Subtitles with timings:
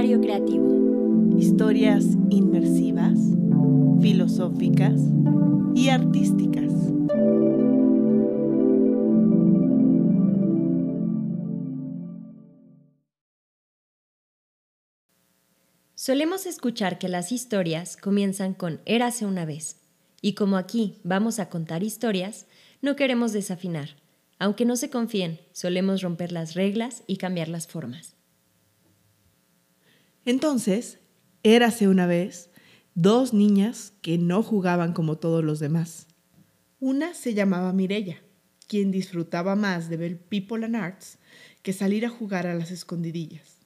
[0.00, 1.36] Creativo.
[1.38, 3.18] Historias inmersivas,
[4.00, 4.98] filosóficas
[5.74, 6.72] y artísticas.
[15.94, 19.82] Solemos escuchar que las historias comienzan con érase una vez.
[20.22, 22.46] Y como aquí vamos a contar historias,
[22.80, 23.90] no queremos desafinar.
[24.38, 28.19] Aunque no se confíen, solemos romper las reglas y cambiar las formas.
[30.24, 30.98] Entonces,
[31.42, 32.50] érase una vez
[32.94, 36.06] dos niñas que no jugaban como todos los demás.
[36.78, 38.22] Una se llamaba Mirella,
[38.66, 41.18] quien disfrutaba más de ver People and Arts
[41.62, 43.60] que salir a jugar a las escondidillas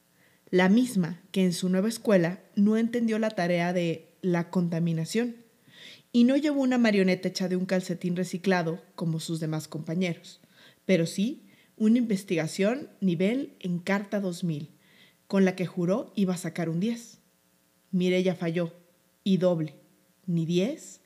[0.55, 5.35] la misma que en su nueva escuela no entendió la tarea de la contaminación
[6.13, 10.41] y no llevó una marioneta hecha de un calcetín reciclado como sus demás compañeros,
[10.85, 14.71] pero sí una investigación nivel en Carta 2000,
[15.27, 17.19] con la que juró iba a sacar un 10.
[17.91, 18.73] Mirella falló,
[19.23, 19.75] y doble,
[20.27, 21.01] ni 10,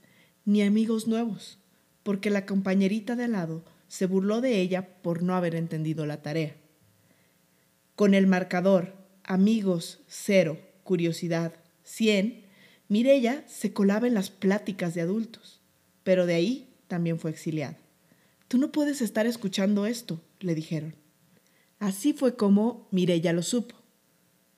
[0.45, 1.59] ni amigos nuevos,
[2.03, 6.23] porque la compañerita de al lado se burló de ella por no haber entendido la
[6.23, 6.57] tarea.
[7.95, 8.95] Con el marcador
[9.25, 12.45] amigos cero, curiosidad cien,
[12.89, 15.61] Mirella se colaba en las pláticas de adultos,
[16.03, 17.77] pero de ahí también fue exiliada.
[18.49, 20.95] Tú no puedes estar escuchando esto, le dijeron.
[21.79, 23.77] Así fue como Mirella lo supo.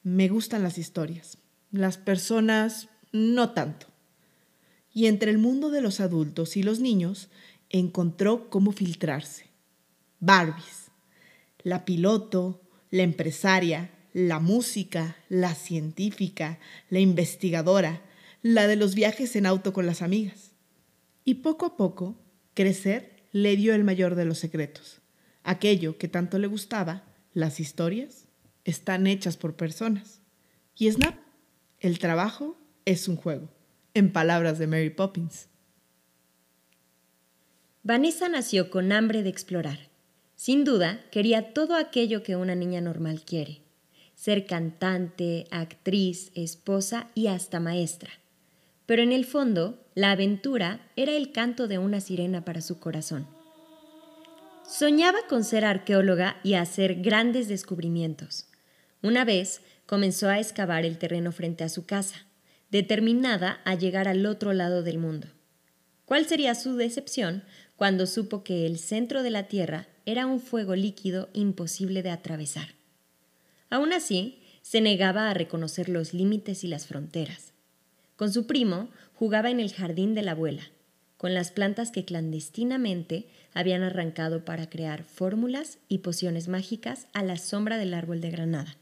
[0.03, 1.37] Me gustan las historias,
[1.71, 3.87] las personas no tanto.
[4.95, 7.29] Y entre el mundo de los adultos y los niños
[7.69, 9.51] encontró cómo filtrarse.
[10.19, 10.91] Barbies,
[11.63, 18.01] la piloto, la empresaria, la música, la científica, la investigadora,
[18.41, 20.53] la de los viajes en auto con las amigas.
[21.27, 22.17] Y poco a poco,
[22.55, 25.03] crecer le dio el mayor de los secretos.
[25.45, 27.05] Aquello que tanto le gustaba,
[27.35, 28.30] las historias,
[28.65, 30.21] están hechas por personas.
[30.77, 31.17] Y Snap,
[31.81, 33.49] el trabajo es un juego,
[33.95, 35.49] en palabras de Mary Poppins.
[37.83, 39.89] Vanessa nació con hambre de explorar.
[40.37, 43.63] Sin duda, quería todo aquello que una niña normal quiere
[44.21, 48.11] ser cantante, actriz, esposa y hasta maestra.
[48.85, 53.27] Pero en el fondo, la aventura era el canto de una sirena para su corazón.
[54.69, 58.50] Soñaba con ser arqueóloga y hacer grandes descubrimientos.
[59.03, 62.27] Una vez comenzó a excavar el terreno frente a su casa,
[62.71, 65.29] determinada a llegar al otro lado del mundo.
[66.05, 67.45] ¿Cuál sería su decepción
[67.77, 72.75] cuando supo que el centro de la Tierra era un fuego líquido imposible de atravesar?
[73.71, 77.53] Aún así, se negaba a reconocer los límites y las fronteras.
[78.17, 80.65] Con su primo jugaba en el jardín de la abuela,
[81.17, 87.37] con las plantas que clandestinamente habían arrancado para crear fórmulas y pociones mágicas a la
[87.37, 88.77] sombra del árbol de granada.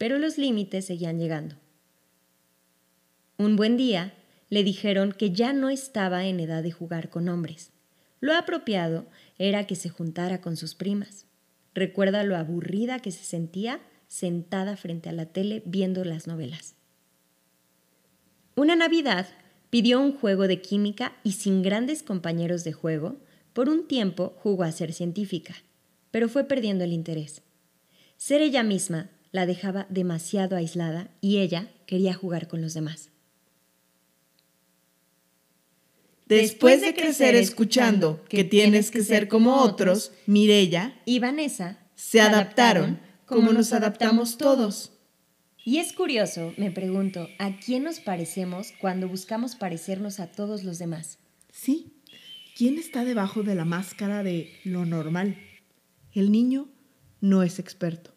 [0.00, 1.56] Pero los límites seguían llegando.
[3.36, 4.14] Un buen día
[4.48, 7.70] le dijeron que ya no estaba en edad de jugar con hombres.
[8.18, 9.04] Lo apropiado
[9.36, 11.26] era que se juntara con sus primas.
[11.74, 16.76] Recuerda lo aburrida que se sentía sentada frente a la tele viendo las novelas.
[18.56, 19.28] Una Navidad
[19.68, 23.16] pidió un juego de química y sin grandes compañeros de juego,
[23.52, 25.56] por un tiempo jugó a ser científica,
[26.10, 27.42] pero fue perdiendo el interés.
[28.16, 33.10] Ser ella misma la dejaba demasiado aislada y ella quería jugar con los demás.
[36.26, 43.00] Después de crecer escuchando que tienes que ser como otros, Mirella y Vanessa se adaptaron
[43.26, 44.92] como nos adaptamos todos.
[45.64, 50.78] Y es curioso, me pregunto, ¿a quién nos parecemos cuando buscamos parecernos a todos los
[50.78, 51.18] demás?
[51.52, 52.00] Sí,
[52.56, 55.36] ¿quién está debajo de la máscara de lo normal?
[56.12, 56.68] El niño
[57.20, 58.14] no es experto,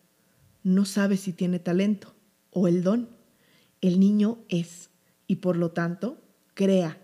[0.64, 2.16] no sabe si tiene talento
[2.52, 3.10] o el don.
[3.82, 4.90] El niño es
[5.28, 6.22] y por lo tanto
[6.54, 6.98] crea,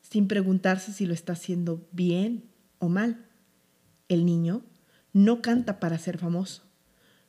[0.00, 2.44] sin preguntarse si lo está haciendo bien
[2.78, 3.26] o mal.
[4.08, 4.62] El niño
[5.12, 6.62] no canta para ser famoso,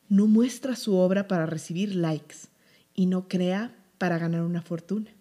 [0.10, 2.48] no muestra su obra para recibir likes
[2.94, 5.12] y no crea para ganar una fortuna.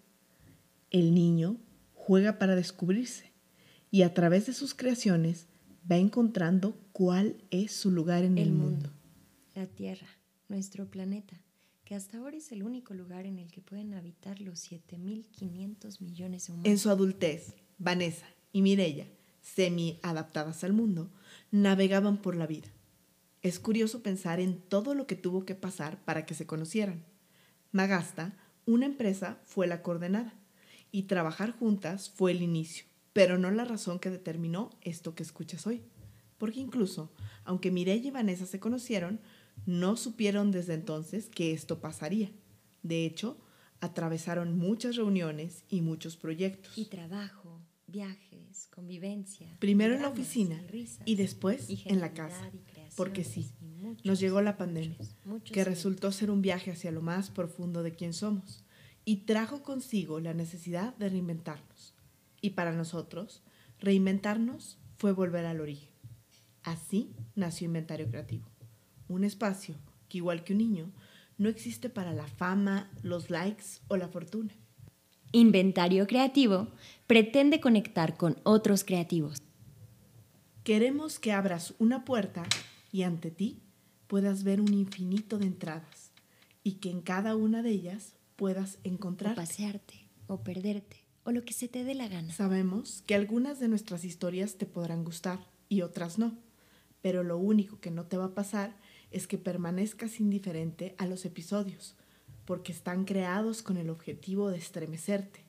[0.91, 1.57] El niño
[1.93, 3.31] juega para descubrirse
[3.91, 5.47] y a través de sus creaciones
[5.89, 8.89] va encontrando cuál es su lugar en el, mundo.
[9.53, 10.07] La Tierra,
[10.47, 11.39] nuestro planeta,
[11.83, 16.47] que hasta ahora es el único lugar en el que pueden habitar los 7.500 millones
[16.47, 16.69] de humanos.
[16.69, 19.07] En su adultez, Vanessa y Mirella,
[19.41, 21.11] semi adaptadas al mundo,
[21.51, 22.69] navegaban por la vida
[23.47, 27.05] es curioso pensar en todo lo que tuvo que pasar para que se conocieran.
[27.71, 30.33] Magasta, una empresa, fue la coordenada
[30.91, 35.67] y trabajar juntas fue el inicio, pero no la razón que determinó esto que escuchas
[35.67, 35.83] hoy.
[36.39, 37.11] Porque incluso,
[37.43, 39.19] aunque Mireille y Vanessa se conocieron,
[39.65, 42.31] no supieron desde entonces que esto pasaría.
[42.83, 43.37] De hecho,
[43.79, 46.77] atravesaron muchas reuniones y muchos proyectos.
[46.77, 49.57] Y trabajo, viajes, convivencia.
[49.59, 52.51] Primero en la oficina risas, y después y en la casa.
[52.95, 56.91] Porque sí, muchos, nos llegó la pandemia, muchos, muchos que resultó ser un viaje hacia
[56.91, 58.63] lo más profundo de quién somos
[59.05, 61.93] y trajo consigo la necesidad de reinventarnos.
[62.41, 63.43] Y para nosotros,
[63.79, 65.89] reinventarnos fue volver al origen.
[66.63, 68.49] Así nació Inventario Creativo,
[69.07, 69.75] un espacio
[70.09, 70.91] que igual que un niño,
[71.37, 74.53] no existe para la fama, los likes o la fortuna.
[75.31, 76.69] Inventario Creativo
[77.07, 79.41] pretende conectar con otros creativos.
[80.63, 82.43] Queremos que abras una puerta
[82.91, 83.61] y ante ti
[84.07, 86.11] puedas ver un infinito de entradas
[86.63, 89.35] y que en cada una de ellas puedas O encontrar.
[89.35, 92.33] pasearte, o perderte, o lo que se te dé la gana.
[92.33, 96.37] Sabemos que algunas de nuestras historias te podrán gustar y otras no,
[97.01, 98.75] pero lo único que no te va a pasar
[99.15, 101.95] es que permanezcas indiferente a los episodios,
[102.43, 105.39] porque están creados con el objetivo de estremecerte.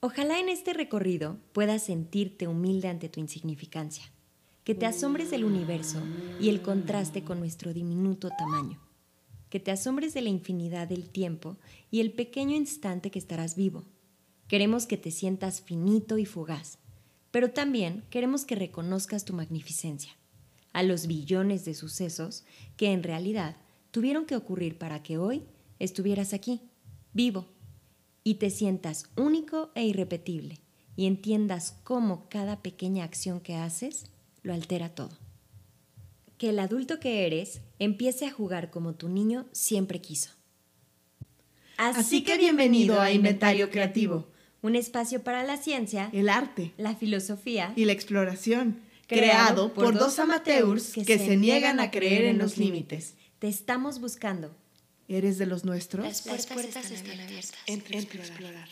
[0.00, 4.02] Ojalá en este recorrido puedas sentirte humilde ante tu insignificancia,
[4.64, 6.02] que te asombres del universo
[6.40, 8.80] y el contraste con nuestro diminuto tamaño,
[9.48, 11.56] que te asombres de la infinidad del tiempo
[11.92, 13.84] y el pequeño instante que estarás vivo.
[14.48, 16.78] Queremos que te sientas finito y fugaz,
[17.30, 20.16] pero también queremos que reconozcas tu magnificencia,
[20.72, 22.44] a los billones de sucesos
[22.76, 23.56] que en realidad
[23.90, 25.44] tuvieron que ocurrir para que hoy
[25.78, 26.60] estuvieras aquí,
[27.12, 27.46] vivo,
[28.24, 30.58] y te sientas único e irrepetible
[30.96, 34.06] y entiendas cómo cada pequeña acción que haces
[34.42, 35.16] lo altera todo.
[36.38, 40.30] Que el adulto que eres empiece a jugar como tu niño siempre quiso.
[41.76, 44.28] Así que bienvenido a Inventario Creativo.
[44.60, 50.18] un espacio para la ciencia, El arte la filosofía y la exploración, creado por dos
[50.18, 53.14] amateurs que se niegan a creer en los límites.
[53.38, 54.54] Te estamos buscando.
[55.08, 56.06] ¿Eres de los nuestros?
[56.06, 57.52] Las puertas, están abiertas.
[57.66, 58.68] Entre a explorar.